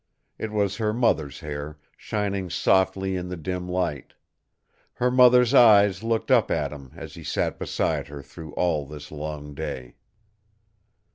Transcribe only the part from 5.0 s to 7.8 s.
mother's eyes looked up at him as he sat